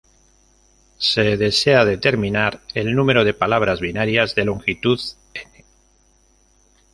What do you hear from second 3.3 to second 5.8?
palabras binarias de longitud "n".